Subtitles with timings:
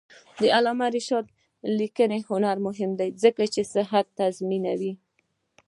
[0.41, 1.25] د علامه رشاد
[1.79, 4.93] لیکنی هنر مهم دی ځکه چې صحت تضمینوي.